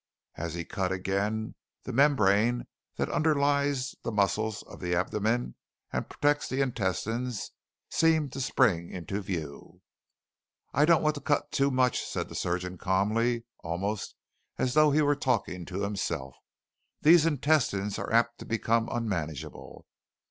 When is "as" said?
0.33-0.55, 14.57-14.73